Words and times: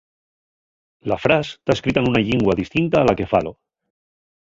La 1.11 1.17
fras 1.25 1.51
ta 1.63 1.75
escrita 1.77 2.03
nuna 2.05 2.21
llingua 2.29 2.55
distinta 2.61 3.03
a 3.03 3.07
la 3.11 3.15
que 3.21 3.27
falo. 3.35 3.53